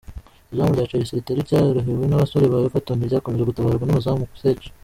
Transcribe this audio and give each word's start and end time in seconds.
Izamu 0.51 0.73
rya 0.77 0.89
Chelsea 0.89 1.15
ritari 1.17 1.41
ryorohewe 1.45 2.05
n’abasore 2.07 2.45
ba 2.51 2.57
Everton 2.65 2.99
ryakomeje 3.07 3.43
gutabarwa 3.49 3.85
n’umuzamu 3.85 4.25
Cech. 4.39 4.63